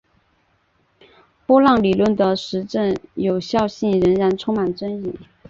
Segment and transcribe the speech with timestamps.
[1.45, 5.13] 波浪理论的实证有效性仍然充满争议。